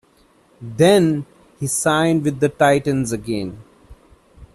Then, 0.59 1.27
he 1.59 1.67
signed 1.67 2.23
with 2.23 2.39
the 2.39 2.49
Titans 2.49 3.11
again. 3.11 3.61